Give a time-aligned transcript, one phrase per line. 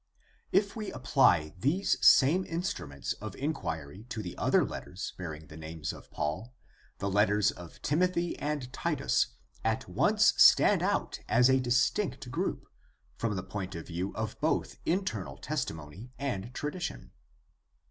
[0.61, 5.55] —If we apply these same instru ments of inquiry to the other letters bearing the
[5.57, 6.55] name of Paul,
[6.97, 9.27] the letters to Timothy and Titus
[9.63, 12.65] at once stand out as a dis tinct group,
[13.15, 17.11] from the point of view of both internal testimony and tradition.